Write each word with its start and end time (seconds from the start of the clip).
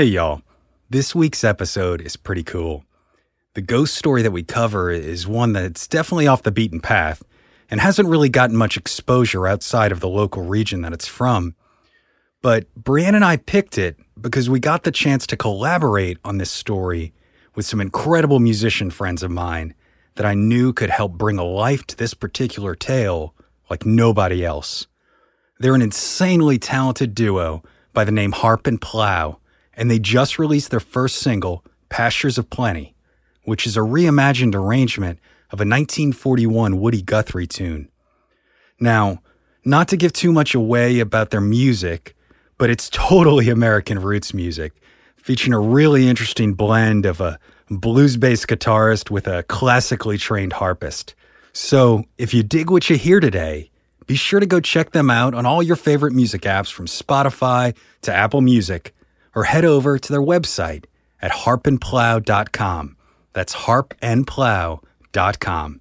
Hey, 0.00 0.06
y'all. 0.06 0.40
This 0.88 1.14
week's 1.14 1.44
episode 1.44 2.00
is 2.00 2.16
pretty 2.16 2.42
cool. 2.42 2.86
The 3.52 3.60
ghost 3.60 3.94
story 3.94 4.22
that 4.22 4.30
we 4.30 4.42
cover 4.42 4.90
is 4.90 5.28
one 5.28 5.52
that's 5.52 5.86
definitely 5.86 6.26
off 6.26 6.42
the 6.42 6.50
beaten 6.50 6.80
path 6.80 7.22
and 7.70 7.82
hasn't 7.82 8.08
really 8.08 8.30
gotten 8.30 8.56
much 8.56 8.78
exposure 8.78 9.46
outside 9.46 9.92
of 9.92 10.00
the 10.00 10.08
local 10.08 10.42
region 10.42 10.80
that 10.80 10.94
it's 10.94 11.06
from. 11.06 11.54
But 12.40 12.74
Brienne 12.74 13.14
and 13.14 13.26
I 13.26 13.36
picked 13.36 13.76
it 13.76 13.98
because 14.18 14.48
we 14.48 14.58
got 14.58 14.84
the 14.84 14.90
chance 14.90 15.26
to 15.26 15.36
collaborate 15.36 16.16
on 16.24 16.38
this 16.38 16.50
story 16.50 17.12
with 17.54 17.66
some 17.66 17.78
incredible 17.78 18.40
musician 18.40 18.90
friends 18.90 19.22
of 19.22 19.30
mine 19.30 19.74
that 20.14 20.24
I 20.24 20.32
knew 20.32 20.72
could 20.72 20.88
help 20.88 21.12
bring 21.12 21.36
a 21.36 21.44
life 21.44 21.86
to 21.88 21.96
this 21.98 22.14
particular 22.14 22.74
tale 22.74 23.34
like 23.68 23.84
nobody 23.84 24.46
else. 24.46 24.86
They're 25.58 25.74
an 25.74 25.82
insanely 25.82 26.58
talented 26.58 27.14
duo 27.14 27.62
by 27.92 28.04
the 28.04 28.12
name 28.12 28.32
Harp 28.32 28.66
and 28.66 28.80
Plow 28.80 29.36
and 29.74 29.90
they 29.90 29.98
just 29.98 30.38
released 30.38 30.70
their 30.70 30.80
first 30.80 31.16
single, 31.16 31.64
Pastures 31.88 32.38
of 32.38 32.50
Plenty, 32.50 32.94
which 33.44 33.66
is 33.66 33.76
a 33.76 33.80
reimagined 33.80 34.54
arrangement 34.54 35.18
of 35.50 35.60
a 35.60 35.66
1941 35.66 36.80
Woody 36.80 37.02
Guthrie 37.02 37.46
tune. 37.46 37.88
Now, 38.78 39.22
not 39.64 39.88
to 39.88 39.96
give 39.96 40.12
too 40.12 40.32
much 40.32 40.54
away 40.54 41.00
about 41.00 41.30
their 41.30 41.40
music, 41.40 42.16
but 42.58 42.70
it's 42.70 42.88
totally 42.92 43.48
American 43.48 43.98
roots 43.98 44.32
music, 44.32 44.72
featuring 45.16 45.52
a 45.52 45.60
really 45.60 46.08
interesting 46.08 46.54
blend 46.54 47.06
of 47.06 47.20
a 47.20 47.38
blues 47.68 48.16
based 48.16 48.46
guitarist 48.46 49.10
with 49.10 49.26
a 49.26 49.42
classically 49.44 50.18
trained 50.18 50.54
harpist. 50.54 51.14
So, 51.52 52.04
if 52.16 52.32
you 52.32 52.42
dig 52.42 52.70
what 52.70 52.88
you 52.88 52.96
hear 52.96 53.18
today, 53.18 53.70
be 54.06 54.14
sure 54.14 54.40
to 54.40 54.46
go 54.46 54.60
check 54.60 54.92
them 54.92 55.10
out 55.10 55.34
on 55.34 55.46
all 55.46 55.62
your 55.62 55.76
favorite 55.76 56.12
music 56.12 56.42
apps 56.42 56.72
from 56.72 56.86
Spotify 56.86 57.76
to 58.02 58.14
Apple 58.14 58.40
Music 58.40 58.94
or 59.34 59.44
head 59.44 59.64
over 59.64 59.98
to 59.98 60.12
their 60.12 60.22
website 60.22 60.84
at 61.22 61.32
harpandplow.com. 61.32 62.96
That's 63.32 63.54
harpandplow.com. 63.54 65.79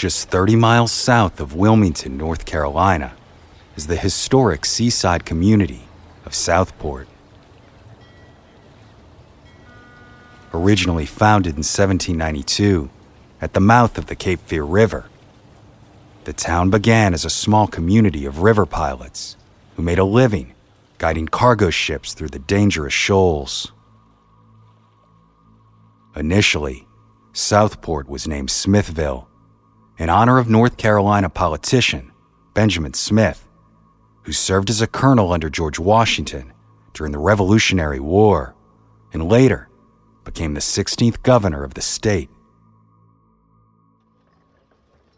Just 0.00 0.30
30 0.30 0.56
miles 0.56 0.92
south 0.92 1.40
of 1.40 1.54
Wilmington, 1.54 2.16
North 2.16 2.46
Carolina, 2.46 3.12
is 3.76 3.86
the 3.86 3.98
historic 3.98 4.64
seaside 4.64 5.26
community 5.26 5.82
of 6.24 6.34
Southport. 6.34 7.06
Originally 10.54 11.04
founded 11.04 11.50
in 11.50 11.64
1792 11.64 12.88
at 13.42 13.52
the 13.52 13.60
mouth 13.60 13.98
of 13.98 14.06
the 14.06 14.16
Cape 14.16 14.40
Fear 14.46 14.64
River, 14.64 15.10
the 16.24 16.32
town 16.32 16.70
began 16.70 17.12
as 17.12 17.26
a 17.26 17.28
small 17.28 17.66
community 17.66 18.24
of 18.24 18.38
river 18.38 18.64
pilots 18.64 19.36
who 19.76 19.82
made 19.82 19.98
a 19.98 20.04
living 20.04 20.54
guiding 20.96 21.28
cargo 21.28 21.68
ships 21.68 22.14
through 22.14 22.28
the 22.28 22.38
dangerous 22.38 22.94
shoals. 22.94 23.70
Initially, 26.16 26.86
Southport 27.34 28.08
was 28.08 28.26
named 28.26 28.50
Smithville 28.50 29.29
in 30.00 30.08
honor 30.08 30.38
of 30.38 30.48
North 30.48 30.78
Carolina 30.78 31.28
politician 31.28 32.10
Benjamin 32.54 32.94
Smith, 32.94 33.46
who 34.22 34.32
served 34.32 34.70
as 34.70 34.80
a 34.80 34.86
colonel 34.86 35.30
under 35.30 35.50
George 35.50 35.78
Washington 35.78 36.54
during 36.94 37.12
the 37.12 37.18
Revolutionary 37.18 38.00
War 38.00 38.54
and 39.12 39.28
later 39.28 39.68
became 40.24 40.54
the 40.54 40.60
16th 40.60 41.22
governor 41.22 41.62
of 41.62 41.74
the 41.74 41.82
state. 41.82 42.30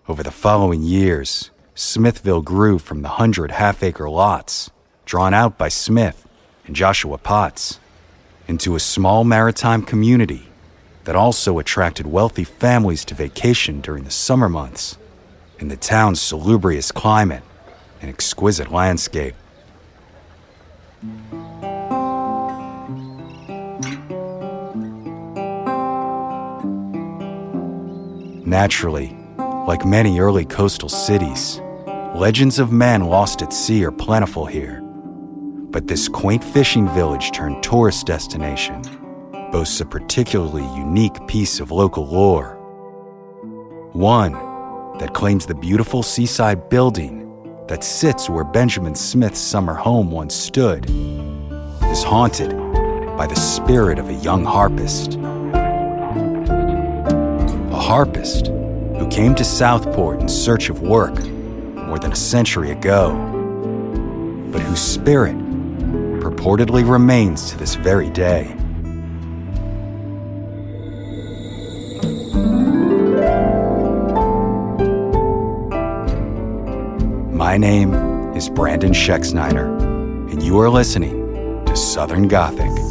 Over 0.09 0.25
the 0.25 0.33
following 0.33 0.83
years, 0.83 1.53
Smithville 1.77 2.43
grew 2.43 2.81
from 2.81 3.03
the 3.03 3.09
hundred 3.09 3.53
half 3.53 3.85
acre 3.85 4.11
lots 4.11 4.73
drawn 5.05 5.33
out 5.33 5.57
by 5.57 5.69
Smith 5.69 6.27
and 6.67 6.75
Joshua 6.75 7.19
Potts 7.19 7.79
into 8.49 8.75
a 8.75 8.81
small 8.81 9.23
maritime 9.23 9.83
community 9.83 10.49
that 11.05 11.17
also 11.17 11.59
attracted 11.59 12.07
wealthy 12.07 12.45
families 12.45 13.05
to 13.07 13.15
vacation 13.15 13.81
during 13.81 14.05
the 14.05 14.11
summer 14.11 14.49
months 14.49 14.99
in 15.59 15.69
the 15.69 15.77
town's 15.77 16.21
salubrious 16.21 16.93
climate 16.93 17.43
and 18.01 18.09
exquisite 18.09 18.71
landscape. 18.71 19.35
Naturally, 28.45 29.17
like 29.67 29.87
many 29.87 30.21
early 30.21 30.45
coastal 30.45 30.89
cities, 30.89 31.61
legends 32.15 32.59
of 32.59 32.71
men 32.71 33.05
lost 33.05 33.41
at 33.41 33.53
sea 33.53 33.85
are 33.85 33.93
plentiful 33.93 34.47
here. 34.47 34.81
But 35.71 35.87
this 35.87 36.09
quaint 36.09 36.45
fishing 36.45 36.87
village 36.89 37.33
turned 37.33 37.63
tourist 37.63 38.07
destination 38.07 38.83
boasts 39.53 39.81
a 39.83 39.85
particularly 39.85 40.65
unique 40.75 41.27
piece 41.29 41.61
of 41.61 41.71
local 41.71 42.07
lore. 42.07 42.57
One 43.93 44.33
that 44.99 45.13
claims 45.13 45.45
the 45.45 45.55
beautiful 45.55 46.03
seaside 46.03 46.71
building 46.71 47.29
that 47.69 47.85
sits 47.85 48.31
where 48.31 48.45
Benjamin 48.45 48.95
Smith's 48.95 49.39
summer 49.39 49.75
home 49.75 50.11
once 50.11 50.35
stood 50.35 50.87
is 51.85 52.03
haunted 52.03 52.57
by 53.19 53.27
the 53.27 53.37
spirit 53.37 53.99
of 53.99 54.09
a 54.09 54.15
young 54.15 54.43
harpist. 54.43 55.17
A 57.71 57.79
harpist 57.79 58.47
who 58.47 59.07
came 59.11 59.35
to 59.35 59.45
Southport 59.45 60.23
in 60.23 60.29
search 60.31 60.71
of 60.71 60.81
work 60.81 61.23
more 61.75 61.99
than 61.99 62.13
a 62.13 62.17
century 62.17 62.71
ago, 62.71 63.13
but 64.51 64.63
whose 64.63 64.81
spirit 64.81 65.37
purportedly 66.21 66.89
remains 66.89 67.51
to 67.51 67.59
this 67.59 67.75
very 67.75 68.09
day. 68.09 68.57
My 77.53 77.59
name 77.59 77.93
is 78.35 78.49
Brandon 78.49 78.93
Schexnayder, 78.93 79.79
and 80.33 80.43
you 80.43 80.59
are 80.61 80.71
listening 80.71 81.63
to 81.67 81.77
Southern 81.77 82.27
Gothic. 82.27 82.82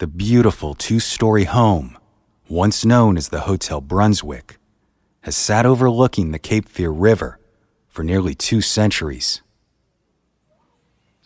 The 0.00 0.06
beautiful 0.06 0.72
two 0.72 0.98
story 0.98 1.44
home, 1.44 1.94
once 2.48 2.86
known 2.86 3.18
as 3.18 3.28
the 3.28 3.40
Hotel 3.40 3.82
Brunswick, 3.82 4.56
has 5.20 5.36
sat 5.36 5.66
overlooking 5.66 6.30
the 6.30 6.38
Cape 6.38 6.70
Fear 6.70 6.88
River 6.88 7.38
for 7.86 8.02
nearly 8.02 8.34
two 8.34 8.62
centuries. 8.62 9.42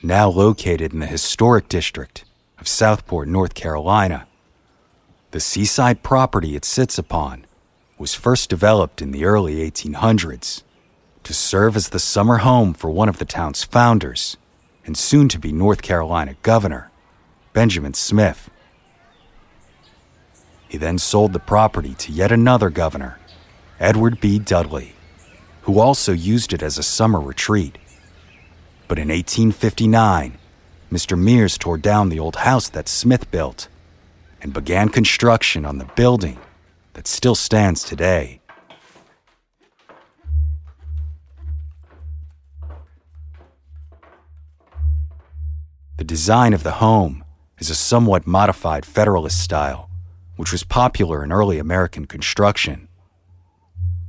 Now 0.02 0.28
located 0.28 0.92
in 0.92 0.98
the 0.98 1.06
historic 1.06 1.68
district 1.68 2.24
of 2.58 2.66
Southport, 2.66 3.28
North 3.28 3.54
Carolina, 3.54 4.26
the 5.30 5.38
seaside 5.38 6.02
property 6.02 6.56
it 6.56 6.64
sits 6.64 6.98
upon 6.98 7.46
was 7.96 8.16
first 8.16 8.50
developed 8.50 9.00
in 9.00 9.12
the 9.12 9.24
early 9.24 9.70
1800s 9.70 10.64
to 11.22 11.32
serve 11.32 11.76
as 11.76 11.90
the 11.90 12.00
summer 12.00 12.38
home 12.38 12.74
for 12.74 12.90
one 12.90 13.08
of 13.08 13.18
the 13.18 13.24
town's 13.24 13.62
founders 13.62 14.36
and 14.84 14.98
soon 14.98 15.28
to 15.28 15.38
be 15.38 15.52
North 15.52 15.80
Carolina 15.80 16.34
governor, 16.42 16.90
Benjamin 17.52 17.94
Smith. 17.94 18.50
He 20.74 20.78
then 20.78 20.98
sold 20.98 21.32
the 21.32 21.38
property 21.38 21.94
to 21.94 22.10
yet 22.10 22.32
another 22.32 22.68
governor, 22.68 23.20
Edward 23.78 24.20
B. 24.20 24.40
Dudley, 24.40 24.96
who 25.62 25.78
also 25.78 26.10
used 26.10 26.52
it 26.52 26.64
as 26.64 26.78
a 26.78 26.82
summer 26.82 27.20
retreat. 27.20 27.78
But 28.88 28.98
in 28.98 29.06
1859, 29.06 30.36
Mr. 30.90 31.16
Mears 31.16 31.56
tore 31.58 31.78
down 31.78 32.08
the 32.08 32.18
old 32.18 32.34
house 32.34 32.68
that 32.70 32.88
Smith 32.88 33.30
built 33.30 33.68
and 34.42 34.52
began 34.52 34.88
construction 34.88 35.64
on 35.64 35.78
the 35.78 35.84
building 35.94 36.40
that 36.94 37.06
still 37.06 37.36
stands 37.36 37.84
today. 37.84 38.40
The 45.98 46.04
design 46.04 46.52
of 46.52 46.64
the 46.64 46.82
home 46.82 47.22
is 47.60 47.70
a 47.70 47.76
somewhat 47.76 48.26
modified 48.26 48.84
Federalist 48.84 49.40
style, 49.40 49.83
which 50.36 50.52
was 50.52 50.64
popular 50.64 51.22
in 51.22 51.32
early 51.32 51.58
American 51.58 52.06
construction. 52.06 52.88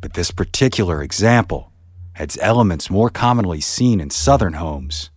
But 0.01 0.13
this 0.13 0.31
particular 0.31 1.01
example 1.01 1.71
adds 2.15 2.37
elements 2.41 2.89
more 2.89 3.09
commonly 3.09 3.61
seen 3.61 3.99
in 3.99 4.09
Southern 4.09 4.53
homes 4.53 5.09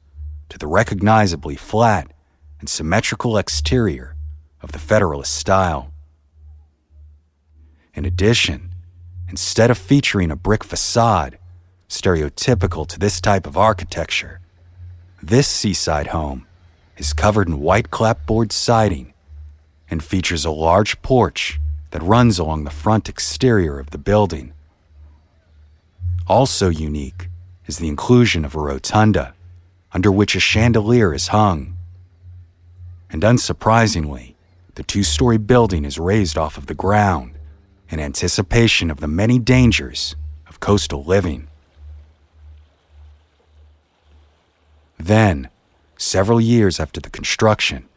to 0.49 0.59
the 0.59 0.67
recognizably 0.67 1.57
flat 1.57 2.13
and 2.61 2.69
symmetrical 2.69 3.37
exterior 3.37 4.17
of 4.63 4.73
the 4.73 4.79
Federalist 4.79 5.35
style. 5.35 5.93
In 7.95 8.05
addition, 8.05 8.75
instead 9.29 9.71
of 9.71 9.79
featuring 9.79 10.31
a 10.31 10.37
brick 10.37 10.65
facade, 10.65 11.39
stereotypical 11.89 12.87
to 12.87 12.99
this 12.99 13.21
type 13.21 13.47
of 13.47 13.57
architecture, 13.57 14.41
this 15.23 15.49
seaside 15.49 16.09
home 16.09 16.47
is 16.97 17.13
covered 17.13 17.49
in 17.49 17.61
white 17.61 17.91
clapboard 17.91 18.53
siding 18.53 19.13
and 19.91 20.03
features 20.03 20.45
a 20.45 20.51
large 20.51 21.01
porch 21.03 21.61
that 21.91 22.03
runs 22.03 22.39
along 22.39 22.65
the 22.65 22.71
front 22.71 23.09
exterior 23.09 23.79
of 23.79 23.91
the 23.91 23.99
building. 23.99 24.53
Also 26.27 26.69
unique 26.69 27.29
is 27.67 27.79
the 27.79 27.89
inclusion 27.89 28.45
of 28.45 28.55
a 28.55 28.61
rotunda 28.61 29.35
under 29.93 30.13
which 30.13 30.37
a 30.37 30.41
chandelier 30.41 31.15
is 31.15 31.29
hung. 31.29 31.77
And 33.11 33.23
unsurprisingly, 33.23 34.35
the 34.75 34.83
two 34.83 35.03
story 35.03 35.39
building 35.39 35.85
is 35.85 35.99
raised 35.99 36.37
off 36.37 36.59
of 36.59 36.67
the 36.67 36.75
ground 36.75 37.33
in 37.89 37.99
anticipation 37.99 38.91
of 38.91 39.01
the 39.01 39.09
many 39.09 39.39
dangers 39.39 40.15
of 40.47 40.61
coastal 40.61 41.03
living. 41.03 41.49
Then, 44.99 45.49
several 45.97 46.41
years 46.41 46.79
after 46.79 47.01
the 47.01 47.11
construction, 47.11 47.89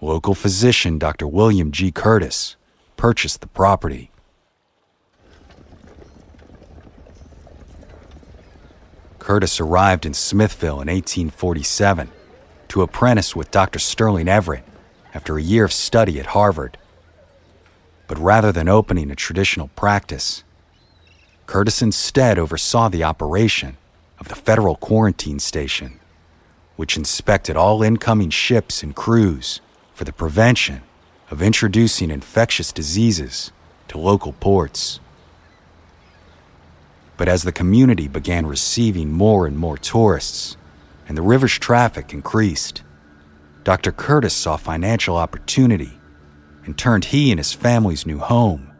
local 0.00 0.34
physician 0.34 0.98
Dr. 0.98 1.26
William 1.26 1.72
G. 1.72 1.90
Curtis 1.90 2.56
purchased 2.96 3.40
the 3.40 3.46
property. 3.46 4.10
Curtis 9.18 9.58
arrived 9.58 10.06
in 10.06 10.14
Smithville 10.14 10.80
in 10.80 10.88
1847 10.88 12.10
to 12.68 12.82
apprentice 12.82 13.34
with 13.34 13.50
Dr. 13.50 13.78
Sterling 13.78 14.28
Everett 14.28 14.64
after 15.14 15.36
a 15.36 15.42
year 15.42 15.64
of 15.64 15.72
study 15.72 16.20
at 16.20 16.26
Harvard. 16.26 16.78
But 18.06 18.18
rather 18.18 18.52
than 18.52 18.68
opening 18.68 19.10
a 19.10 19.16
traditional 19.16 19.68
practice, 19.68 20.44
Curtis 21.46 21.82
instead 21.82 22.38
oversaw 22.38 22.88
the 22.88 23.02
operation 23.02 23.78
of 24.20 24.28
the 24.28 24.36
federal 24.36 24.76
quarantine 24.76 25.38
station, 25.38 25.98
which 26.76 26.96
inspected 26.96 27.56
all 27.56 27.82
incoming 27.82 28.30
ships 28.30 28.82
and 28.82 28.94
crews 28.94 29.60
for 29.96 30.04
the 30.04 30.12
prevention 30.12 30.82
of 31.30 31.40
introducing 31.40 32.10
infectious 32.10 32.70
diseases 32.70 33.50
to 33.88 33.96
local 33.96 34.34
ports. 34.34 35.00
But 37.16 37.28
as 37.28 37.44
the 37.44 37.50
community 37.50 38.06
began 38.06 38.44
receiving 38.44 39.10
more 39.10 39.46
and 39.46 39.56
more 39.56 39.78
tourists 39.78 40.58
and 41.08 41.16
the 41.16 41.22
river's 41.22 41.58
traffic 41.58 42.12
increased, 42.12 42.82
Dr. 43.64 43.90
Curtis 43.90 44.34
saw 44.34 44.58
financial 44.58 45.16
opportunity 45.16 45.98
and 46.66 46.76
turned 46.76 47.06
he 47.06 47.30
and 47.30 47.40
his 47.40 47.54
family's 47.54 48.04
new 48.04 48.18
home 48.18 48.70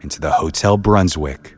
into 0.00 0.20
the 0.20 0.32
Hotel 0.32 0.76
Brunswick. 0.76 1.54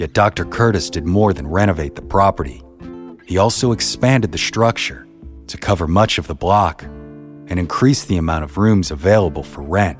Yet 0.00 0.14
Dr. 0.14 0.46
Curtis 0.46 0.88
did 0.88 1.04
more 1.04 1.34
than 1.34 1.46
renovate 1.46 1.94
the 1.94 2.00
property. 2.00 2.62
He 3.26 3.36
also 3.36 3.72
expanded 3.72 4.32
the 4.32 4.38
structure 4.38 5.06
to 5.46 5.58
cover 5.58 5.86
much 5.86 6.16
of 6.16 6.26
the 6.26 6.34
block 6.34 6.84
and 6.84 7.58
increase 7.58 8.06
the 8.06 8.16
amount 8.16 8.44
of 8.44 8.56
rooms 8.56 8.90
available 8.90 9.42
for 9.42 9.60
rent. 9.60 9.98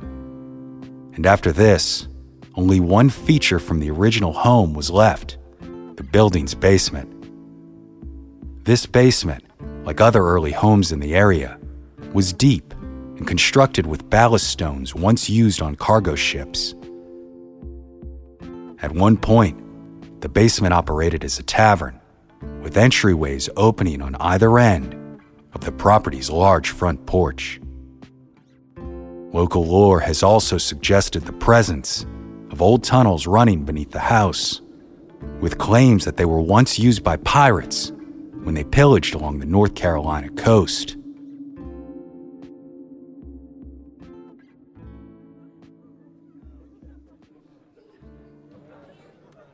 And 1.13 1.27
after 1.27 1.53
this, 1.53 2.09
only 2.55 2.81
one 2.81 3.11
feature 3.11 3.59
from 3.59 3.79
the 3.79 3.91
original 3.91 4.33
home 4.33 4.73
was 4.73 4.91
left 4.91 5.37
the 5.97 6.03
building's 6.03 6.55
basement. 6.55 7.13
This 8.65 8.87
basement, 8.87 9.45
like 9.85 10.01
other 10.01 10.25
early 10.25 10.53
homes 10.53 10.93
in 10.93 11.01
the 11.01 11.15
area, 11.15 11.59
was 12.15 12.33
deep 12.33 12.73
and 13.19 13.27
constructed 13.27 13.87
with 13.87 14.09
ballast 14.09 14.49
stones 14.49 14.95
once 14.95 15.29
used 15.29 15.61
on 15.61 15.77
cargo 15.77 16.15
ships. 16.15 16.75
At 18.81 18.93
one 18.93 19.19
point, 19.19 19.63
the 20.21 20.29
basement 20.29 20.75
operated 20.75 21.25
as 21.25 21.39
a 21.39 21.43
tavern, 21.43 22.01
with 22.63 22.75
entryways 22.75 23.49
opening 23.57 24.03
on 24.03 24.15
either 24.17 24.59
end 24.59 24.95
of 25.53 25.63
the 25.63 25.73
property's 25.73 26.31
large 26.31 26.71
front 26.71 27.07
porch. 27.07 27.61
Local 29.33 29.65
lore 29.65 30.01
has 30.01 30.23
also 30.23 30.59
suggested 30.59 31.23
the 31.23 31.33
presence 31.33 32.05
of 32.51 32.61
old 32.61 32.83
tunnels 32.83 33.27
running 33.27 33.65
beneath 33.65 33.93
the 33.93 34.01
house, 34.01 34.61
with 35.41 35.59
claims 35.59 36.05
that 36.05 36.17
they 36.17 36.25
were 36.25 36.41
once 36.41 36.79
used 36.79 37.05
by 37.05 37.17
pirates 37.19 37.93
when 38.43 38.55
they 38.55 38.65
pillaged 38.65 39.15
along 39.15 39.39
the 39.39 39.47
North 39.47 39.75
Carolina 39.75 40.31
coast. 40.31 40.97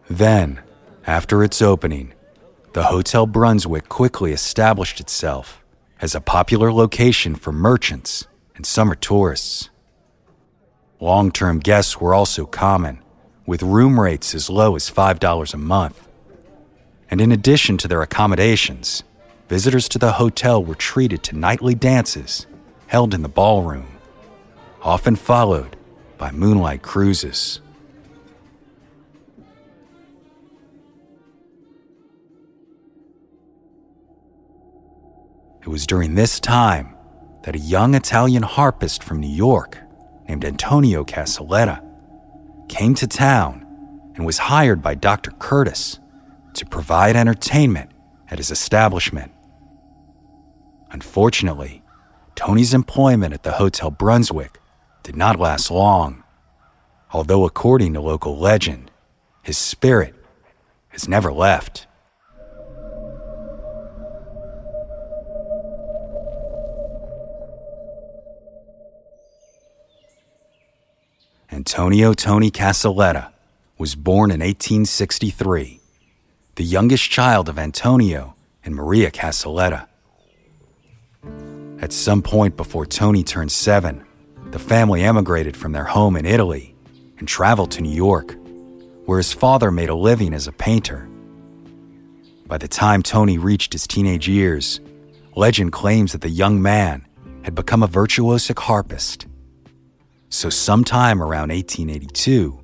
Then, 0.09 0.61
after 1.07 1.43
its 1.43 1.61
opening, 1.61 2.13
the 2.73 2.85
Hotel 2.85 3.27
Brunswick 3.27 3.89
quickly 3.89 4.33
established 4.33 5.01
itself 5.01 5.65
as 6.01 6.15
a 6.15 6.21
popular 6.21 6.73
location 6.73 7.35
for 7.35 7.53
merchants 7.53 8.27
and 8.55 8.67
summer 8.67 8.95
tourists. 8.95 9.71
Long 11.01 11.31
term 11.31 11.59
guests 11.59 12.01
were 12.01 12.15
also 12.15 12.47
common, 12.47 13.03
with 13.47 13.63
room 13.63 13.99
rates 14.01 14.35
as 14.35 14.51
low 14.51 14.77
as 14.77 14.91
$5 14.91 15.55
a 15.55 15.57
month. 15.57 16.09
And 17.11 17.21
in 17.21 17.33
addition 17.33 17.77
to 17.79 17.89
their 17.89 18.03
accommodations, 18.03 19.05
visitors 19.49 19.89
to 19.91 19.99
the 19.99 20.13
hotel 20.13 20.63
were 20.63 20.75
treated 20.75 21.23
to 21.25 21.37
nightly 21.37 21.75
dances 21.75 22.47
held 22.89 23.15
in 23.15 23.23
the 23.23 23.29
ballroom, 23.29 23.89
often 24.83 25.17
followed 25.17 25.77
by 26.19 26.31
moonlight 26.31 26.83
cruises. 26.83 27.61
It 35.67 35.71
was 35.71 35.85
during 35.85 36.15
this 36.15 36.39
time 36.39 36.95
that 37.43 37.57
a 37.57 37.59
young 37.59 37.97
Italian 37.97 38.45
harpist 38.45 39.03
from 39.03 39.19
New 39.19 39.27
York 39.27 39.79
named 40.29 40.45
Antonio 40.45 41.03
Caseletta 41.03 41.83
came 42.69 42.95
to 42.95 43.09
town 43.09 43.67
and 44.15 44.25
was 44.25 44.39
hired 44.39 44.81
by 44.81 44.95
Dr. 44.95 45.33
Curtis 45.33 45.99
to 46.55 46.65
provide 46.65 47.17
entertainment 47.17 47.91
at 48.31 48.39
his 48.39 48.53
establishment. 48.53 49.33
Unfortunately, 50.93 51.83
Tony's 52.37 52.73
employment 52.73 53.35
at 53.35 53.43
the 53.43 53.55
Hotel 53.55 53.91
Brunswick 53.91 54.61
did 55.03 55.17
not 55.17 55.41
last 55.41 55.69
long, 55.69 56.23
although, 57.13 57.45
according 57.45 57.93
to 57.95 58.01
local 58.01 58.39
legend, 58.39 58.93
his 59.43 59.59
spirit 59.59 60.15
has 60.91 61.09
never 61.09 61.33
left. 61.33 61.86
Antonio 71.57 72.13
Tony 72.13 72.51
Caseletta, 72.51 73.33
was 73.79 73.95
born 73.95 74.31
in 74.31 74.41
1863, 74.41 75.81
the 76.57 76.63
youngest 76.63 77.11
child 77.11 77.49
of 77.49 77.59
Antonio 77.59 78.35
and 78.63 78.75
Maria 78.75 79.11
Caseletta. 79.11 79.87
At 81.81 81.95
some 81.95 82.21
point 82.21 82.59
before 82.59 82.85
Tony 82.85 83.25
turned 83.25 83.51
seven, 83.51 84.05
the 84.51 84.59
family 84.59 85.03
emigrated 85.03 85.57
from 85.57 85.73
their 85.73 85.85
home 85.85 86.15
in 86.17 86.27
Italy 86.27 86.75
and 87.17 87.27
traveled 87.27 87.71
to 87.71 87.81
New 87.81 87.97
York, 87.97 88.37
where 89.07 89.17
his 89.17 89.33
father 89.33 89.71
made 89.71 89.89
a 89.89 89.95
living 89.95 90.35
as 90.35 90.47
a 90.47 90.53
painter. 90.53 91.09
By 92.47 92.59
the 92.59 92.69
time 92.69 93.03
Tony 93.03 93.39
reached 93.39 93.73
his 93.73 93.87
teenage 93.87 94.29
years, 94.29 94.79
legend 95.35 95.73
claims 95.73 96.13
that 96.13 96.21
the 96.21 96.29
young 96.29 96.61
man 96.61 97.07
had 97.45 97.55
become 97.55 97.83
a 97.83 97.89
virtuosic 97.89 98.59
harpist. 98.59 99.27
So, 100.29 100.51
sometime 100.51 101.23
around 101.23 101.51
1882, 101.51 102.61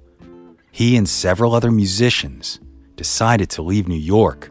he 0.73 0.97
and 0.97 1.09
several 1.09 1.54
other 1.54 1.71
musicians 1.71 2.59
decided 2.97 3.50
to 3.50 3.62
leave 3.62 3.87
New 3.87 3.95
York 3.95 4.50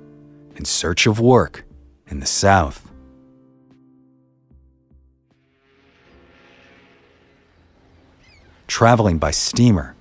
in 0.55 0.65
search 0.65 1.07
of 1.07 1.19
work 1.19 1.65
in 2.07 2.19
the 2.19 2.25
South. 2.25 2.91
Traveling 8.67 9.17
by 9.17 9.31
steamer, 9.31 9.95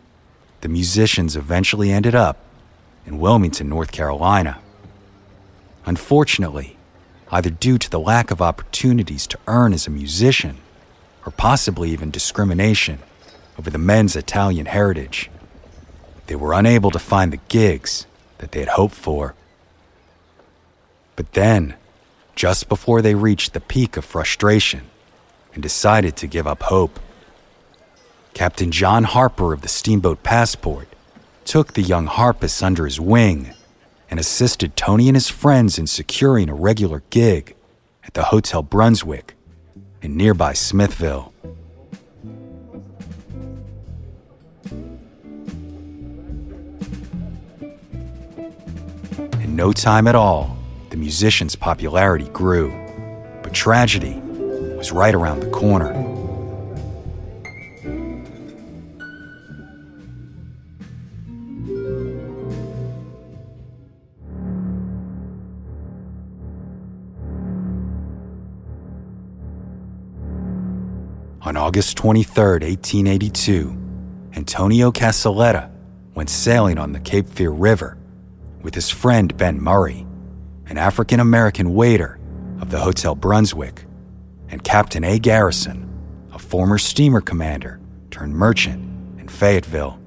the 0.61 0.69
musicians 0.69 1.35
eventually 1.35 1.90
ended 1.90 2.14
up 2.14 2.38
in 3.05 3.19
Wilmington, 3.19 3.69
North 3.69 3.90
Carolina. 3.90 4.61
Unfortunately, 5.87 6.76
either 7.33 7.50
due 7.50 7.79
to 7.79 7.90
the 7.90 7.99
lack 7.99 8.31
of 8.31 8.40
opportunities 8.40 9.26
to 9.26 9.38
earn 9.47 9.73
as 9.73 9.87
a 9.87 9.90
musician, 9.90 10.59
or 11.24 11.32
possibly 11.32 11.90
even 11.90 12.10
discrimination 12.10 12.98
over 13.58 13.70
the 13.70 13.78
men's 13.78 14.16
Italian 14.16 14.66
heritage, 14.66 15.30
they 16.26 16.36
were 16.36 16.52
unable 16.52 16.90
to 16.90 16.98
find 16.98 17.32
the 17.32 17.40
gigs 17.48 18.06
that 18.38 18.52
they 18.52 18.60
had 18.60 18.70
hoped 18.70 18.94
for. 18.94 19.34
But 21.16 21.32
then, 21.32 21.74
just 22.34 22.68
before 22.68 23.02
they 23.02 23.14
reached 23.14 23.52
the 23.52 23.60
peak 23.60 23.96
of 23.96 24.04
frustration 24.04 24.82
and 25.52 25.62
decided 25.62 26.16
to 26.16 26.26
give 26.26 26.46
up 26.46 26.62
hope, 26.62 26.98
Captain 28.32 28.70
John 28.70 29.04
Harper 29.04 29.52
of 29.52 29.60
the 29.60 29.68
Steamboat 29.68 30.22
Passport 30.22 30.88
took 31.44 31.72
the 31.72 31.82
young 31.82 32.06
harpist 32.06 32.62
under 32.62 32.84
his 32.84 33.00
wing 33.00 33.52
and 34.10 34.18
assisted 34.18 34.76
Tony 34.76 35.08
and 35.08 35.16
his 35.16 35.28
friends 35.28 35.78
in 35.78 35.86
securing 35.86 36.48
a 36.48 36.54
regular 36.54 37.02
gig 37.10 37.54
at 38.04 38.14
the 38.14 38.24
Hotel 38.24 38.62
Brunswick 38.62 39.34
in 40.02 40.16
nearby 40.16 40.52
Smithville. 40.52 41.33
In 49.40 49.57
no 49.57 49.73
time 49.73 50.07
at 50.07 50.14
all, 50.14 50.57
the 50.90 50.97
musician's 50.97 51.54
popularity 51.54 52.28
grew, 52.28 52.71
but 53.42 53.52
tragedy 53.52 54.21
was 54.76 54.92
right 54.92 55.14
around 55.14 55.40
the 55.40 55.50
corner. 55.50 55.92
On 71.50 71.57
August 71.57 71.97
23, 71.97 72.45
1882, 72.61 73.76
Antonio 74.37 74.92
Caseletta 74.92 75.69
went 76.14 76.30
sailing 76.30 76.78
on 76.78 76.92
the 76.92 77.00
Cape 77.00 77.28
Fear 77.28 77.50
River 77.50 77.99
with 78.62 78.76
his 78.76 78.88
friend 78.88 79.37
Ben 79.37 79.61
Murray, 79.61 80.07
an 80.66 80.78
African 80.78 81.19
American 81.19 81.75
waiter 81.75 82.21
of 82.61 82.71
the 82.71 82.78
Hotel 82.78 83.16
Brunswick, 83.16 83.85
and 84.49 84.62
Captain 84.62 85.02
A. 85.02 85.19
Garrison, 85.19 85.90
a 86.33 86.38
former 86.38 86.78
steamer 86.78 87.21
commander 87.21 87.80
turned 88.12 88.33
merchant 88.33 89.19
in 89.19 89.26
Fayetteville. 89.26 89.99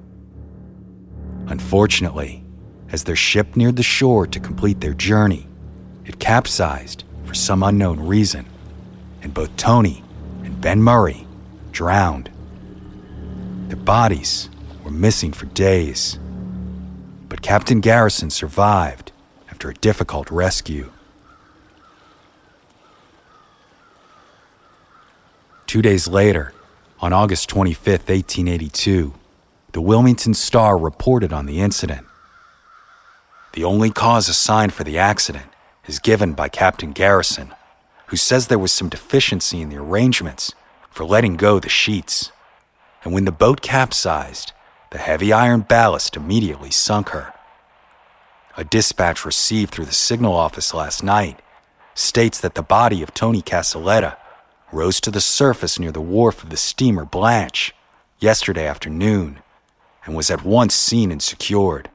Unfortunately, 1.48 2.42
as 2.90 3.04
their 3.04 3.16
ship 3.16 3.54
neared 3.54 3.76
the 3.76 3.82
shore 3.82 4.26
to 4.26 4.40
complete 4.40 4.80
their 4.80 4.94
journey, 4.94 5.46
it 6.06 6.18
capsized 6.18 7.04
for 7.26 7.34
some 7.34 7.62
unknown 7.62 8.00
reason, 8.00 8.46
and 9.20 9.34
both 9.34 9.54
Tony 9.58 10.02
and 10.42 10.58
Ben 10.62 10.82
Murray 10.82 11.23
drowned. 11.74 12.30
Their 13.68 13.76
bodies 13.76 14.48
were 14.82 14.90
missing 14.90 15.32
for 15.32 15.46
days. 15.46 16.18
But 17.28 17.42
Captain 17.42 17.80
Garrison 17.80 18.30
survived 18.30 19.12
after 19.50 19.68
a 19.68 19.74
difficult 19.74 20.30
rescue. 20.30 20.90
Two 25.66 25.82
days 25.82 26.06
later, 26.06 26.54
on 27.00 27.12
August 27.12 27.48
25, 27.48 27.86
1882, 27.86 29.14
the 29.72 29.80
Wilmington 29.80 30.34
Star 30.34 30.78
reported 30.78 31.32
on 31.32 31.46
the 31.46 31.60
incident. 31.60 32.06
The 33.54 33.64
only 33.64 33.90
cause 33.90 34.28
assigned 34.28 34.72
for 34.72 34.84
the 34.84 34.98
accident 34.98 35.46
is 35.86 35.98
given 35.98 36.34
by 36.34 36.48
Captain 36.48 36.92
Garrison, 36.92 37.52
who 38.06 38.16
says 38.16 38.46
there 38.46 38.58
was 38.58 38.72
some 38.72 38.88
deficiency 38.88 39.60
in 39.60 39.70
the 39.70 39.78
arrangements 39.78 40.54
for 40.94 41.04
letting 41.04 41.36
go 41.36 41.58
the 41.58 41.68
sheets. 41.68 42.30
And 43.02 43.12
when 43.12 43.24
the 43.24 43.32
boat 43.32 43.60
capsized, 43.60 44.52
the 44.92 44.98
heavy 44.98 45.32
iron 45.32 45.62
ballast 45.62 46.16
immediately 46.16 46.70
sunk 46.70 47.08
her. 47.08 47.34
A 48.56 48.62
dispatch 48.62 49.24
received 49.24 49.72
through 49.72 49.86
the 49.86 49.92
signal 49.92 50.32
office 50.32 50.72
last 50.72 51.02
night 51.02 51.40
states 51.96 52.40
that 52.40 52.54
the 52.54 52.62
body 52.62 53.02
of 53.02 53.12
Tony 53.12 53.42
Caseletta 53.42 54.16
rose 54.70 55.00
to 55.00 55.10
the 55.10 55.20
surface 55.20 55.80
near 55.80 55.90
the 55.90 56.00
wharf 56.00 56.44
of 56.44 56.50
the 56.50 56.56
steamer 56.56 57.04
Blanche 57.04 57.74
yesterday 58.20 58.66
afternoon 58.66 59.40
and 60.06 60.14
was 60.14 60.30
at 60.30 60.44
once 60.44 60.76
seen 60.76 61.10
and 61.10 61.20
secured. 61.20 61.90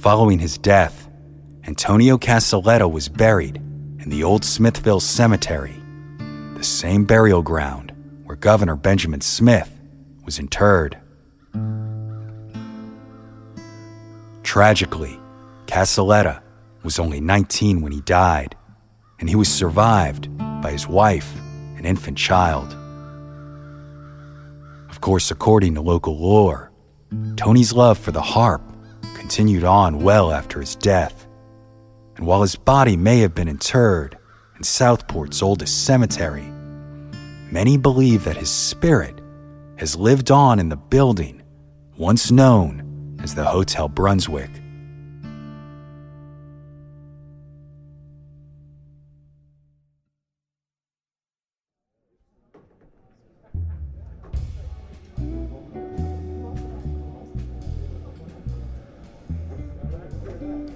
Following 0.00 0.38
his 0.38 0.56
death, 0.56 1.10
Antonio 1.66 2.16
Caseletta 2.16 2.90
was 2.90 3.10
buried 3.10 3.56
in 3.56 4.08
the 4.08 4.24
old 4.24 4.46
Smithville 4.46 5.00
Cemetery, 5.00 5.76
the 6.56 6.64
same 6.64 7.04
burial 7.04 7.42
ground 7.42 7.92
where 8.24 8.34
Governor 8.34 8.76
Benjamin 8.76 9.20
Smith 9.20 9.78
was 10.24 10.38
interred. 10.38 10.96
Tragically, 14.42 15.20
Caseletta 15.66 16.40
was 16.82 16.98
only 16.98 17.20
19 17.20 17.82
when 17.82 17.92
he 17.92 18.00
died, 18.00 18.56
and 19.18 19.28
he 19.28 19.36
was 19.36 19.52
survived 19.52 20.34
by 20.62 20.70
his 20.70 20.88
wife 20.88 21.30
and 21.76 21.84
infant 21.84 22.16
child. 22.16 22.74
Of 24.88 25.02
course, 25.02 25.30
according 25.30 25.74
to 25.74 25.82
local 25.82 26.18
lore, 26.18 26.72
Tony's 27.36 27.74
love 27.74 27.98
for 27.98 28.12
the 28.12 28.22
harp 28.22 28.62
continued 29.30 29.62
on 29.62 30.00
well 30.00 30.32
after 30.32 30.58
his 30.58 30.74
death. 30.74 31.28
And 32.16 32.26
while 32.26 32.42
his 32.42 32.56
body 32.56 32.96
may 32.96 33.20
have 33.20 33.32
been 33.32 33.46
interred 33.46 34.18
in 34.56 34.64
Southport's 34.64 35.40
oldest 35.40 35.84
cemetery, 35.84 36.52
many 37.52 37.76
believe 37.76 38.24
that 38.24 38.36
his 38.36 38.50
spirit 38.50 39.20
has 39.76 39.94
lived 39.94 40.32
on 40.32 40.58
in 40.58 40.68
the 40.68 40.76
building 40.76 41.44
once 41.96 42.32
known 42.32 43.16
as 43.22 43.36
the 43.36 43.44
Hotel 43.44 43.86
Brunswick. 43.86 44.50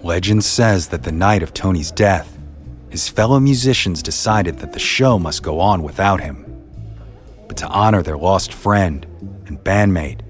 Legend 0.04 0.44
says 0.44 0.88
that 0.88 1.02
the 1.02 1.10
night 1.10 1.42
of 1.42 1.54
Tony's 1.54 1.90
death, 1.90 2.36
his 2.90 3.08
fellow 3.08 3.40
musicians 3.40 4.02
decided 4.02 4.58
that 4.58 4.74
the 4.74 4.78
show 4.78 5.18
must 5.18 5.42
go 5.42 5.60
on 5.60 5.82
without 5.82 6.20
him. 6.20 6.44
But 7.48 7.56
to 7.56 7.66
honor 7.68 8.02
their 8.02 8.18
lost 8.18 8.52
friend 8.52 9.06
and 9.46 9.58
bandmate, 9.58 10.20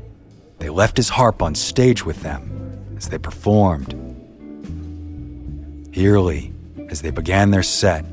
they 0.60 0.70
left 0.70 0.96
his 0.96 1.08
harp 1.08 1.42
on 1.42 1.56
stage 1.56 2.04
with 2.04 2.22
them 2.22 2.94
as 2.96 3.08
they 3.08 3.18
performed. 3.18 3.94
Eerily, 5.92 6.52
as 6.88 7.02
they 7.02 7.10
began 7.10 7.50
their 7.50 7.64
set, 7.64 8.04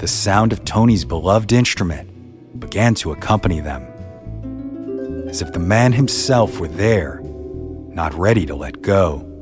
the 0.00 0.08
sound 0.08 0.52
of 0.52 0.64
Tony's 0.64 1.04
beloved 1.04 1.52
instrument 1.52 2.58
began 2.58 2.96
to 2.96 3.12
accompany 3.12 3.60
them, 3.60 3.86
as 5.28 5.40
if 5.40 5.52
the 5.52 5.60
man 5.60 5.92
himself 5.92 6.58
were 6.58 6.66
there, 6.66 7.20
not 7.22 8.12
ready 8.14 8.44
to 8.44 8.56
let 8.56 8.82
go. 8.82 9.35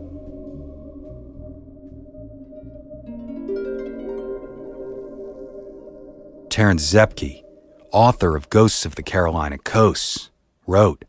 Terrance 6.54 6.94
Zepke, 6.94 7.42
author 7.90 8.36
of 8.36 8.48
Ghosts 8.48 8.86
of 8.86 8.94
the 8.94 9.02
Carolina 9.02 9.58
Coast, 9.58 10.30
wrote 10.68 11.04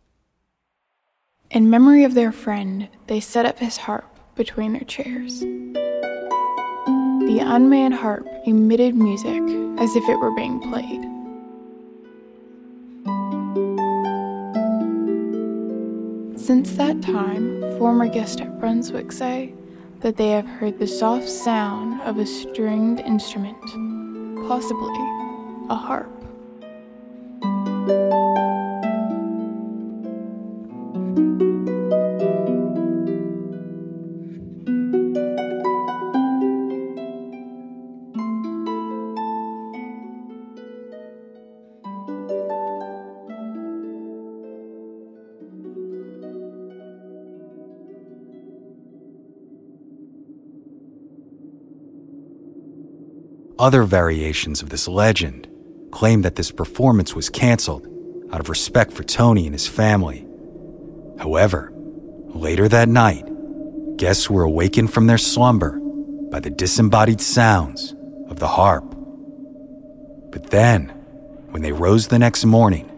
In 1.52 1.70
memory 1.70 2.04
of 2.04 2.16
their 2.16 2.32
friend, 2.32 2.90
they 3.06 3.20
set 3.20 3.46
up 3.46 3.60
his 3.60 3.78
harp 3.78 4.12
between 4.34 4.74
their 4.74 4.86
chairs. 4.86 5.42
The 5.42 7.44
unmanned 7.46 7.94
harp 7.94 8.28
emitted 8.48 8.96
music 8.96 9.44
as 9.80 9.96
if 9.96 10.10
it 10.10 10.18
were 10.18 10.34
being 10.34 10.60
played. 10.62 11.04
Since 16.40 16.72
that 16.72 17.04
time, 17.04 17.62
former 17.78 18.08
guests 18.08 18.42
at 18.42 18.60
Brunswick 18.60 19.12
say 19.12 19.54
that 20.00 20.18
they 20.18 20.32
have 20.32 20.48
heard 20.48 20.80
the 20.80 20.88
soft 20.88 21.30
sound 21.30 22.02
of 22.02 22.18
a 22.18 22.26
stringed 22.26 23.00
instrument, 23.02 23.62
possibly 24.48 25.15
a 25.70 25.76
harp. 25.76 26.12
Other 53.58 53.84
variations 53.84 54.62
of 54.62 54.70
this 54.70 54.88
legend 54.88 55.48
claim 55.96 56.24
that 56.24 56.36
this 56.36 56.52
performance 56.52 57.16
was 57.16 57.30
canceled 57.30 57.88
out 58.34 58.42
of 58.42 58.50
respect 58.50 58.92
for 58.92 59.04
Tony 59.04 59.46
and 59.46 59.54
his 59.54 59.66
family. 59.66 60.28
However, 61.18 61.72
later 62.28 62.68
that 62.68 62.90
night, 62.90 63.24
guests 63.96 64.30
were 64.30 64.44
awakened 64.44 64.94
from 64.94 65.08
their 65.08 65.18
slumber 65.18 65.80
by 66.30 66.42
the 66.42 66.50
disembodied 66.50 67.22
sounds 67.22 67.96
of 68.28 68.40
the 68.40 68.48
harp. 68.50 68.84
But 70.32 70.50
then, 70.50 70.90
when 71.52 71.62
they 71.62 71.72
rose 71.72 72.10
the 72.10 72.20
next 72.20 72.44
morning, 72.44 72.92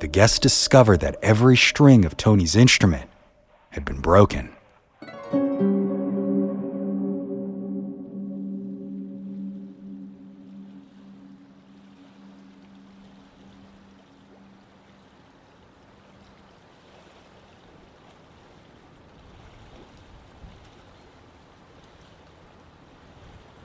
the 0.00 0.08
guests 0.08 0.40
discovered 0.40 0.98
that 1.00 1.18
every 1.22 1.56
string 1.56 2.04
of 2.04 2.16
Tony's 2.16 2.56
instrument 2.56 3.08
had 3.70 3.84
been 3.84 4.00
broken. 4.00 4.53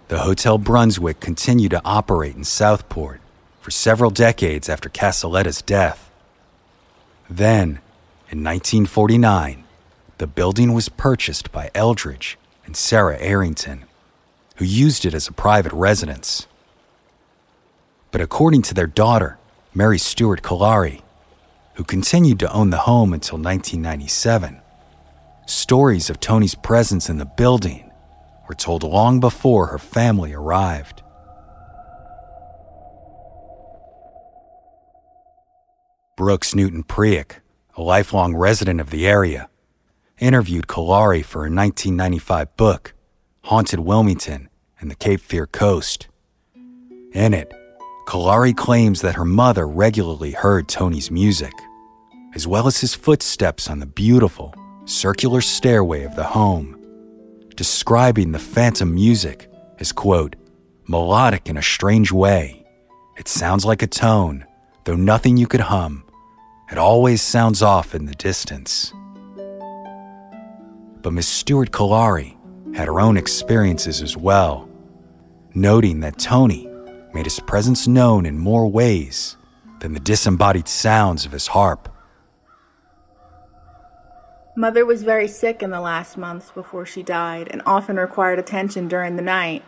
The 0.09 0.21
Hotel 0.21 0.57
Brunswick 0.57 1.19
continued 1.19 1.69
to 1.69 1.81
operate 1.85 2.35
in 2.35 2.43
Southport 2.43 3.21
for 3.61 3.69
several 3.69 4.09
decades 4.09 4.67
after 4.67 4.89
Caseletta's 4.89 5.61
death. 5.61 6.09
Then, 7.29 7.79
in 8.31 8.43
1949, 8.43 9.65
the 10.17 10.25
building 10.25 10.73
was 10.73 10.89
purchased 10.89 11.51
by 11.51 11.69
Eldridge 11.75 12.39
and 12.65 12.75
Sarah 12.75 13.19
Arrington, 13.19 13.85
who 14.55 14.65
used 14.65 15.05
it 15.05 15.13
as 15.13 15.27
a 15.27 15.31
private 15.31 15.73
residence. 15.73 16.47
But 18.09 18.21
according 18.21 18.63
to 18.63 18.73
their 18.73 18.87
daughter, 18.87 19.37
Mary 19.75 19.99
Stewart 19.99 20.41
Kolari, 20.41 21.03
who 21.75 21.83
continued 21.83 22.39
to 22.39 22.51
own 22.51 22.71
the 22.71 22.77
home 22.77 23.13
until 23.13 23.37
1997, 23.37 24.59
stories 25.45 26.09
of 26.09 26.19
Tony's 26.19 26.55
presence 26.55 27.11
in 27.11 27.19
the 27.19 27.25
building 27.25 27.88
were 28.49 28.55
told 28.55 28.81
long 28.81 29.19
before 29.19 29.67
her 29.67 29.77
family 29.77 30.33
arrived. 30.33 31.03
Brooks 36.17 36.55
Newton 36.55 36.83
Preik, 36.83 37.37
a 37.75 37.83
lifelong 37.83 38.35
resident 38.35 38.81
of 38.81 38.89
the 38.89 39.07
area, 39.07 39.49
interviewed 40.17 40.67
Kolari 40.67 41.23
for 41.23 41.39
her 41.39 41.55
1995 41.55 42.57
book, 42.57 42.93
Haunted 43.43 43.81
Wilmington 43.81 44.49
and 44.81 44.89
the 44.89 44.95
Cape 44.95 45.21
Fear 45.21 45.45
Coast. 45.45 46.07
In 47.13 47.35
it, 47.35 47.53
Kolari 48.07 48.57
claims 48.57 49.01
that 49.01 49.15
her 49.15 49.25
mother 49.25 49.67
regularly 49.67 50.31
heard 50.31 50.67
Tony's 50.67 51.11
music, 51.11 51.53
as 52.33 52.47
well 52.47 52.65
as 52.65 52.81
his 52.81 52.95
footsteps 52.95 53.69
on 53.69 53.77
the 53.77 53.85
beautiful, 53.85 54.55
circular 54.85 55.39
stairway 55.39 56.03
of 56.03 56.15
the 56.15 56.23
home 56.23 56.78
describing 57.59 58.31
the 58.31 58.39
phantom 58.39 58.95
music 58.95 59.51
as, 59.79 59.91
quote, 59.91 60.37
melodic 60.87 61.49
in 61.49 61.57
a 61.57 61.61
strange 61.61 62.09
way. 62.09 62.65
It 63.17 63.27
sounds 63.27 63.65
like 63.65 63.81
a 63.81 63.87
tone, 63.87 64.45
though 64.85 64.95
nothing 64.95 65.35
you 65.35 65.45
could 65.45 65.59
hum. 65.59 66.05
It 66.71 66.77
always 66.77 67.21
sounds 67.21 67.61
off 67.61 67.93
in 67.93 68.05
the 68.05 68.13
distance. 68.15 68.93
But 71.01 71.11
Miss 71.11 71.27
Stewart 71.27 71.71
Kolari 71.71 72.37
had 72.73 72.87
her 72.87 73.01
own 73.01 73.17
experiences 73.17 74.01
as 74.01 74.15
well, 74.15 74.69
noting 75.53 75.99
that 75.99 76.17
Tony 76.17 76.65
made 77.13 77.25
his 77.25 77.41
presence 77.41 77.89
known 77.89 78.25
in 78.25 78.37
more 78.37 78.67
ways 78.67 79.35
than 79.81 79.93
the 79.93 79.99
disembodied 79.99 80.69
sounds 80.69 81.25
of 81.25 81.33
his 81.33 81.47
harp. 81.47 81.93
Mother 84.59 84.85
was 84.85 85.03
very 85.03 85.29
sick 85.29 85.63
in 85.63 85.69
the 85.69 85.79
last 85.79 86.17
months 86.17 86.51
before 86.51 86.85
she 86.85 87.01
died 87.01 87.47
and 87.49 87.61
often 87.65 87.95
required 87.95 88.39
attention 88.39 88.89
during 88.89 89.15
the 89.15 89.21
night. 89.21 89.63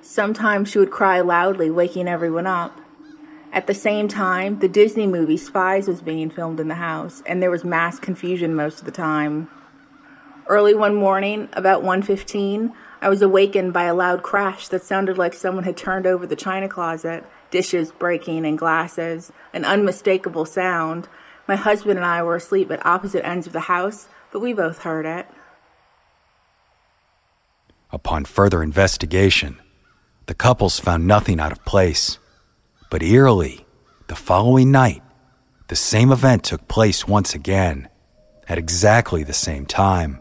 Sometimes 0.00 0.70
she 0.70 0.78
would 0.78 0.90
cry 0.90 1.20
loudly, 1.20 1.68
waking 1.68 2.08
everyone 2.08 2.46
up. 2.46 2.80
At 3.52 3.66
the 3.66 3.74
same 3.74 4.08
time, 4.08 4.60
the 4.60 4.68
Disney 4.68 5.06
movie 5.06 5.36
Spies 5.36 5.86
was 5.86 6.00
being 6.00 6.30
filmed 6.30 6.60
in 6.60 6.68
the 6.68 6.76
house, 6.76 7.22
and 7.26 7.42
there 7.42 7.50
was 7.50 7.62
mass 7.62 7.98
confusion 7.98 8.54
most 8.54 8.78
of 8.78 8.86
the 8.86 8.90
time. 8.90 9.50
Early 10.46 10.72
one 10.72 10.94
morning, 10.94 11.50
about 11.52 11.82
1:15, 11.82 12.72
I 13.02 13.10
was 13.10 13.20
awakened 13.20 13.74
by 13.74 13.84
a 13.84 13.94
loud 13.94 14.22
crash 14.22 14.68
that 14.68 14.82
sounded 14.82 15.18
like 15.18 15.34
someone 15.34 15.64
had 15.64 15.76
turned 15.76 16.06
over 16.06 16.26
the 16.26 16.36
china 16.36 16.70
closet, 16.70 17.24
dishes 17.50 17.92
breaking 17.92 18.46
and 18.46 18.56
glasses, 18.56 19.30
an 19.52 19.66
unmistakable 19.66 20.46
sound 20.46 21.06
my 21.46 21.56
husband 21.56 21.98
and 21.98 22.06
I 22.06 22.22
were 22.22 22.36
asleep 22.36 22.70
at 22.70 22.84
opposite 22.84 23.26
ends 23.26 23.46
of 23.46 23.52
the 23.52 23.60
house, 23.60 24.08
but 24.32 24.40
we 24.40 24.52
both 24.52 24.78
heard 24.78 25.06
it. 25.06 25.26
Upon 27.92 28.24
further 28.24 28.62
investigation, 28.62 29.60
the 30.26 30.34
couples 30.34 30.80
found 30.80 31.06
nothing 31.06 31.38
out 31.38 31.52
of 31.52 31.64
place. 31.64 32.18
But 32.90 33.02
eerily, 33.02 33.64
the 34.08 34.16
following 34.16 34.70
night, 34.70 35.02
the 35.68 35.76
same 35.76 36.10
event 36.10 36.44
took 36.44 36.68
place 36.68 37.06
once 37.06 37.34
again, 37.34 37.88
at 38.48 38.58
exactly 38.58 39.22
the 39.22 39.32
same 39.32 39.66
time. 39.66 40.20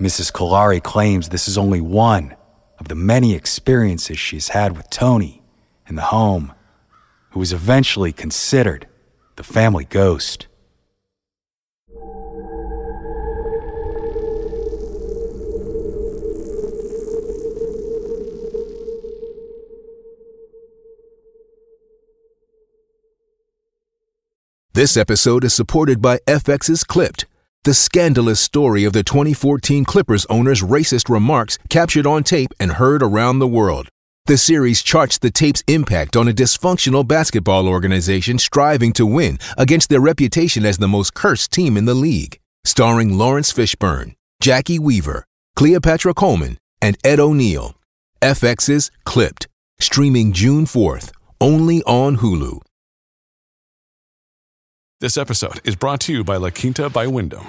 Mrs. 0.00 0.32
Kolari 0.32 0.82
claims 0.82 1.28
this 1.28 1.46
is 1.46 1.56
only 1.56 1.80
one 1.80 2.36
of 2.78 2.88
the 2.88 2.94
many 2.94 3.34
experiences 3.34 4.18
she's 4.18 4.48
had 4.48 4.76
with 4.76 4.90
Tony 4.90 5.42
in 5.88 5.94
the 5.94 6.02
home, 6.02 6.52
who 7.30 7.40
was 7.40 7.52
eventually 7.52 8.12
considered 8.12 8.86
the 9.36 9.42
family 9.42 9.84
ghost. 9.84 10.48
This 24.74 24.96
episode 24.96 25.44
is 25.44 25.52
supported 25.52 26.00
by 26.00 26.18
FX's 26.26 26.82
Clipped, 26.82 27.26
the 27.64 27.74
scandalous 27.74 28.40
story 28.40 28.84
of 28.84 28.94
the 28.94 29.02
2014 29.02 29.84
Clippers 29.84 30.24
owner's 30.30 30.62
racist 30.62 31.10
remarks 31.10 31.58
captured 31.68 32.06
on 32.06 32.24
tape 32.24 32.52
and 32.58 32.72
heard 32.72 33.02
around 33.02 33.38
the 33.38 33.46
world. 33.46 33.91
The 34.26 34.38
series 34.38 34.84
charts 34.84 35.18
the 35.18 35.32
tape's 35.32 35.64
impact 35.66 36.16
on 36.16 36.28
a 36.28 36.32
dysfunctional 36.32 37.06
basketball 37.06 37.66
organization 37.66 38.38
striving 38.38 38.92
to 38.92 39.04
win 39.04 39.38
against 39.58 39.88
their 39.88 40.00
reputation 40.00 40.64
as 40.64 40.78
the 40.78 40.86
most 40.86 41.12
cursed 41.12 41.50
team 41.50 41.76
in 41.76 41.86
the 41.86 41.94
league. 41.94 42.38
Starring 42.64 43.18
Laurence 43.18 43.52
Fishburne, 43.52 44.14
Jacki 44.40 44.78
Weaver, 44.78 45.24
Cleopatra 45.56 46.14
Coleman, 46.14 46.58
and 46.80 46.96
Ed 47.02 47.18
O'Neill. 47.18 47.74
FX's 48.22 48.92
Clipped, 49.04 49.48
streaming 49.80 50.32
June 50.32 50.66
4th, 50.66 51.10
only 51.40 51.82
on 51.82 52.18
Hulu. 52.18 52.60
This 55.00 55.16
episode 55.16 55.60
is 55.64 55.74
brought 55.74 56.00
to 56.02 56.12
you 56.12 56.22
by 56.22 56.36
La 56.36 56.50
Quinta 56.50 56.88
by 56.88 57.08
Wyndham. 57.08 57.48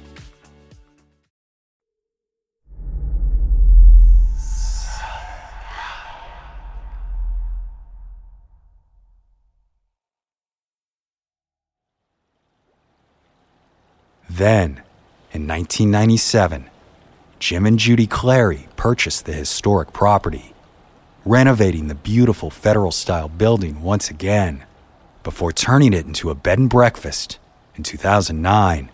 Then, 14.41 14.81
in 15.33 15.47
1997, 15.47 16.67
Jim 17.37 17.63
and 17.67 17.77
Judy 17.77 18.07
Clary 18.07 18.69
purchased 18.75 19.25
the 19.25 19.33
historic 19.33 19.93
property, 19.93 20.55
renovating 21.23 21.89
the 21.89 21.93
beautiful 21.93 22.49
federal 22.49 22.91
style 22.91 23.29
building 23.29 23.83
once 23.83 24.09
again 24.09 24.65
before 25.21 25.51
turning 25.51 25.93
it 25.93 26.07
into 26.07 26.31
a 26.31 26.33
bed 26.33 26.57
and 26.57 26.71
breakfast 26.71 27.37
in 27.75 27.83
2009. 27.83 28.89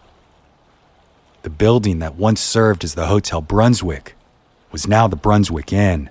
The 1.43 1.49
building 1.49 1.99
that 1.99 2.15
once 2.15 2.41
served 2.41 2.83
as 2.83 2.95
the 2.95 3.07
Hotel 3.07 3.39
Brunswick 3.39 4.15
was 4.73 4.85
now 4.85 5.07
the 5.07 5.15
Brunswick 5.15 5.71
Inn, 5.71 6.09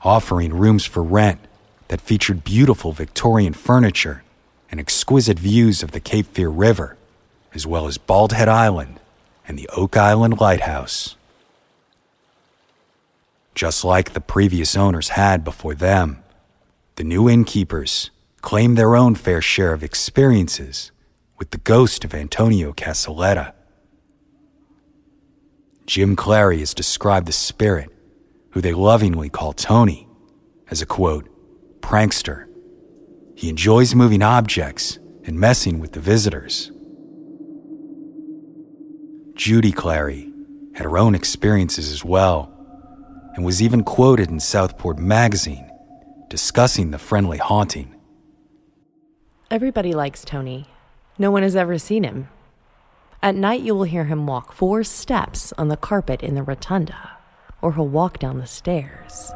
offering 0.00 0.54
rooms 0.54 0.86
for 0.86 1.02
rent 1.02 1.40
that 1.88 2.00
featured 2.00 2.42
beautiful 2.42 2.92
Victorian 2.92 3.52
furniture 3.52 4.22
and 4.70 4.80
exquisite 4.80 5.38
views 5.38 5.82
of 5.82 5.90
the 5.90 6.00
Cape 6.00 6.28
Fear 6.28 6.48
River 6.48 6.96
as 7.54 7.66
well 7.66 7.86
as 7.86 7.98
Bald 7.98 8.32
Head 8.32 8.48
Island 8.48 9.00
and 9.46 9.58
the 9.58 9.68
Oak 9.76 9.96
Island 9.96 10.40
Lighthouse. 10.40 11.16
Just 13.54 13.84
like 13.84 14.12
the 14.12 14.20
previous 14.20 14.76
owners 14.76 15.10
had 15.10 15.42
before 15.42 15.74
them, 15.74 16.22
the 16.96 17.04
new 17.04 17.28
innkeepers 17.28 18.10
claimed 18.40 18.76
their 18.76 18.94
own 18.94 19.14
fair 19.14 19.40
share 19.40 19.72
of 19.72 19.82
experiences 19.82 20.92
with 21.38 21.50
the 21.50 21.58
ghost 21.58 22.04
of 22.04 22.14
Antonio 22.14 22.72
Caseletta. 22.72 23.52
Jim 25.86 26.16
Clary 26.16 26.58
has 26.58 26.74
described 26.74 27.26
the 27.26 27.32
spirit, 27.32 27.90
who 28.50 28.60
they 28.60 28.72
lovingly 28.72 29.28
call 29.28 29.52
Tony, 29.52 30.06
as 30.70 30.82
a 30.82 30.86
quote, 30.86 31.28
prankster. 31.80 32.46
He 33.34 33.48
enjoys 33.48 33.94
moving 33.94 34.22
objects 34.22 34.98
and 35.24 35.38
messing 35.38 35.78
with 35.78 35.92
the 35.92 36.00
visitors. 36.00 36.70
Judy 39.38 39.70
Clary 39.70 40.32
had 40.74 40.82
her 40.82 40.98
own 40.98 41.14
experiences 41.14 41.92
as 41.92 42.04
well, 42.04 42.52
and 43.36 43.44
was 43.44 43.62
even 43.62 43.84
quoted 43.84 44.30
in 44.30 44.40
Southport 44.40 44.98
magazine 44.98 45.70
discussing 46.28 46.90
the 46.90 46.98
friendly 46.98 47.38
haunting. 47.38 47.94
Everybody 49.48 49.94
likes 49.94 50.24
Tony. 50.24 50.66
No 51.18 51.30
one 51.30 51.44
has 51.44 51.54
ever 51.54 51.78
seen 51.78 52.02
him. 52.02 52.28
At 53.22 53.36
night, 53.36 53.60
you 53.60 53.76
will 53.76 53.84
hear 53.84 54.06
him 54.06 54.26
walk 54.26 54.52
four 54.52 54.82
steps 54.82 55.52
on 55.56 55.68
the 55.68 55.76
carpet 55.76 56.20
in 56.20 56.34
the 56.34 56.42
rotunda, 56.42 57.12
or 57.62 57.74
he'll 57.74 57.86
walk 57.86 58.18
down 58.18 58.38
the 58.38 58.46
stairs. 58.46 59.32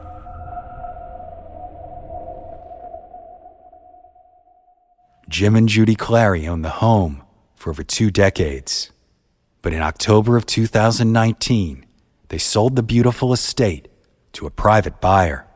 Jim 5.28 5.54
and 5.54 5.68
Judy 5.68 5.94
Clary 5.94 6.48
owned 6.48 6.64
the 6.64 6.80
home 6.82 7.22
for 7.54 7.70
over 7.70 7.84
two 7.84 8.10
decades. 8.10 8.90
But 9.62 9.72
in 9.72 9.80
October 9.80 10.36
of 10.36 10.44
2019, 10.44 11.86
they 12.28 12.38
sold 12.38 12.74
the 12.74 12.82
beautiful 12.82 13.32
estate 13.32 13.86
to 14.32 14.44
a 14.46 14.50
private 14.50 15.00
buyer, 15.00 15.46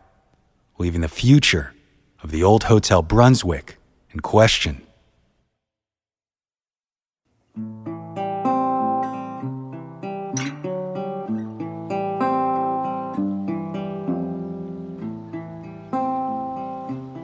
leaving 0.79 1.01
the 1.01 1.09
future 1.09 1.75
of 2.23 2.31
the 2.31 2.45
old 2.45 2.65
Hotel 2.65 3.03
Brunswick 3.03 3.79
in 4.13 4.21
question. 4.21 4.83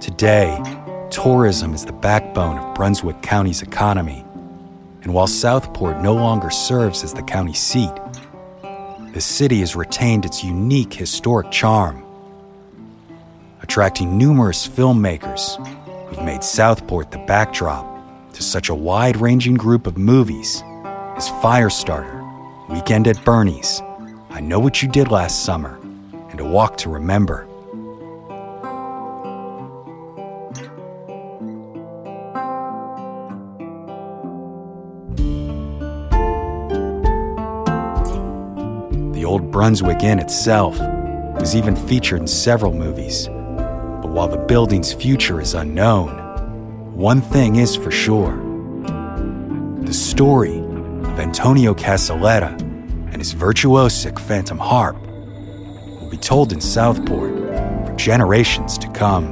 Today, 0.01 0.61
tourism 1.11 1.75
is 1.75 1.85
the 1.85 1.93
backbone 1.93 2.59
of 2.59 2.75
Brunswick 2.75 3.23
County's 3.23 3.63
economy 3.63 4.25
and 5.03 5.13
while 5.13 5.27
Southport 5.27 6.01
no 6.01 6.15
longer 6.15 6.51
serves 6.51 7.03
as 7.03 7.13
the 7.13 7.23
county 7.23 7.55
seat, 7.55 7.93
the 9.13 9.21
city 9.21 9.61
has 9.61 9.77
retained 9.77 10.25
its 10.25 10.43
unique 10.43 10.95
historic 10.95 11.51
charm, 11.51 12.03
attracting 13.63 14.17
numerous 14.17 14.67
filmmakers 14.67 15.57
who've 16.09 16.25
made 16.25 16.43
Southport 16.43 17.11
the 17.11 17.19
backdrop 17.27 17.87
to 18.33 18.43
such 18.43 18.69
a 18.69 18.75
wide 18.75 19.17
ranging 19.17 19.55
group 19.55 19.87
of 19.87 19.99
movies 19.99 20.63
as 21.17 21.29
Firestarter, 21.43 22.21
Weekend 22.71 23.07
at 23.07 23.23
Bernie's, 23.25 23.83
I 24.31 24.41
Know 24.41 24.61
What 24.61 24.83
You 24.83 24.89
Did 24.89 25.11
Last 25.11 25.45
Summer, 25.45 25.79
and 26.31 26.41
A 26.41 26.45
Walk 26.45 26.79
to 26.79 26.89
Remember. 26.89 27.47
Brunswick 39.63 40.03
Inn 40.03 40.19
itself 40.19 40.77
was 41.39 41.55
even 41.55 41.77
featured 41.77 42.21
in 42.21 42.27
several 42.27 42.73
movies. 42.73 43.29
But 43.29 44.09
while 44.09 44.27
the 44.27 44.37
building's 44.37 44.93
future 44.93 45.41
is 45.41 45.55
unknown, 45.55 46.97
one 46.97 47.21
thing 47.21 47.55
is 47.55 47.77
for 47.77 47.93
sure 47.93 48.35
the 49.85 49.93
story 49.93 50.59
of 50.59 51.21
Antonio 51.21 51.75
Caseletta 51.75 52.61
and 53.13 53.19
his 53.19 53.33
virtuosic 53.37 54.19
phantom 54.19 54.59
harp 54.59 55.01
will 55.01 56.11
be 56.11 56.17
told 56.17 56.53
in 56.53 56.61
Southport 56.61 57.33
for 57.87 57.95
generations 57.97 58.77
to 58.79 58.89
come. 58.89 59.31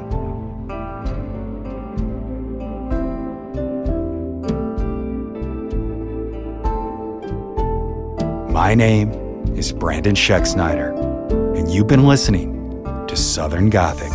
My 8.53 8.77
name 8.77 9.30
is 9.61 9.73
Brandon 9.73 10.15
Schexnayder, 10.15 10.97
and 11.55 11.71
you've 11.71 11.87
been 11.87 12.07
listening 12.07 12.83
to 13.07 13.15
Southern 13.15 13.69
Gothic. 13.69 14.11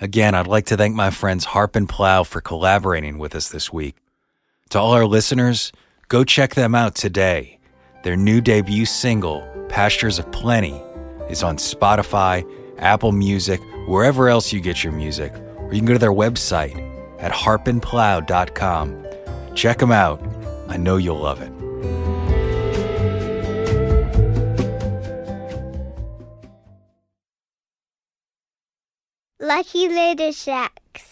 Again, 0.00 0.34
I'd 0.34 0.46
like 0.46 0.64
to 0.66 0.76
thank 0.78 0.94
my 0.94 1.10
friends 1.10 1.44
Harp 1.44 1.76
and 1.76 1.86
Plow 1.86 2.24
for 2.24 2.40
collaborating 2.40 3.18
with 3.18 3.34
us 3.34 3.50
this 3.50 3.70
week. 3.70 3.96
To 4.72 4.80
all 4.80 4.92
our 4.92 5.04
listeners, 5.04 5.70
go 6.08 6.24
check 6.24 6.54
them 6.54 6.74
out 6.74 6.94
today. 6.94 7.58
Their 8.04 8.16
new 8.16 8.40
debut 8.40 8.86
single, 8.86 9.46
Pastures 9.68 10.18
of 10.18 10.32
Plenty, 10.32 10.82
is 11.28 11.42
on 11.42 11.58
Spotify, 11.58 12.42
Apple 12.78 13.12
Music, 13.12 13.60
wherever 13.86 14.30
else 14.30 14.50
you 14.50 14.62
get 14.62 14.82
your 14.82 14.94
music, 14.94 15.30
or 15.58 15.74
you 15.74 15.80
can 15.80 15.84
go 15.84 15.92
to 15.92 15.98
their 15.98 16.10
website 16.10 16.74
at 17.18 17.32
harpandplow.com. 17.32 19.04
Check 19.54 19.76
them 19.76 19.92
out. 19.92 20.26
I 20.68 20.78
know 20.78 20.96
you'll 20.96 21.20
love 21.20 21.42
it. 21.42 21.52
Lucky 29.38 29.88
Lady 29.90 30.32
Shacks. 30.32 31.11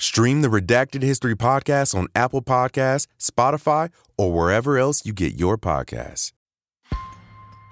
Stream 0.00 0.40
the 0.40 0.48
Redacted 0.48 1.02
History 1.02 1.36
podcast 1.36 1.94
on 1.94 2.08
Apple 2.14 2.40
Podcasts, 2.40 3.06
Spotify, 3.18 3.90
or 4.16 4.32
wherever 4.32 4.78
else 4.78 5.04
you 5.04 5.12
get 5.12 5.34
your 5.38 5.58
podcasts. 5.58 6.32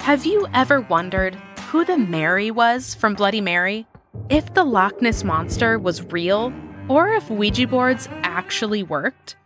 Have 0.01 0.27
you 0.27 0.47
ever 0.53 0.83
wondered 0.83 1.37
who 1.71 1.87
the 1.87 1.97
Mary 1.97 2.51
was 2.51 2.95
from 2.95 3.15
Bloody 3.15 3.41
Mary? 3.41 3.87
If 4.29 4.53
the 4.53 4.63
Loch 4.63 5.01
Ness 5.01 5.25
Monster 5.25 5.79
was 5.79 6.03
real, 6.03 6.53
or 6.87 7.09
if 7.09 7.31
Ouija 7.31 7.67
boards 7.67 8.11
actually 8.23 8.83
worked? 8.83 9.37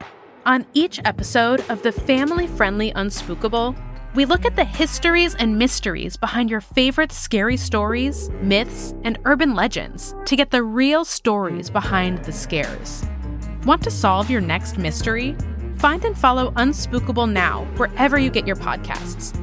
On 0.45 0.67
each 0.75 1.01
episode 1.05 1.65
of 1.71 1.85
the 1.85 1.93
family 1.93 2.49
friendly 2.49 2.91
Unspookable, 2.95 3.81
we 4.15 4.25
look 4.25 4.45
at 4.45 4.57
the 4.57 4.65
histories 4.65 5.35
and 5.35 5.59
mysteries 5.59 6.17
behind 6.17 6.51
your 6.51 6.61
favorite 6.61 7.13
scary 7.13 7.57
stories, 7.57 8.31
myths, 8.43 8.95
and 9.05 9.19
urban 9.25 9.55
legends 9.55 10.15
to 10.27 10.37
get 10.37 10.51
the 10.51 10.63
real 10.63 11.05
stories 11.05 11.71
behind 11.71 12.19
the 12.25 12.33
scares. 12.33 13.05
Want 13.65 13.83
to 13.85 13.91
solve 13.91 14.29
your 14.29 14.41
next 14.41 14.77
mystery? 14.77 15.37
Find 15.77 16.05
and 16.05 16.17
follow 16.17 16.51
Unspookable 16.53 17.31
now 17.31 17.65
wherever 17.77 18.19
you 18.19 18.31
get 18.31 18.47
your 18.47 18.57
podcasts 18.57 19.39